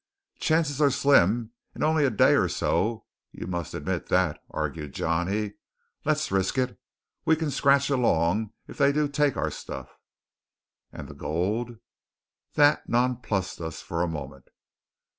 [0.39, 5.53] "Chances are slim in only a day or so; you must admit that," argued Johnny.
[6.05, 6.79] "Let's risk it.
[7.23, 9.91] We can scratch along if they do take our stuff."
[10.91, 11.77] "And the gold?"
[12.55, 14.47] That nonplussed us for a moment.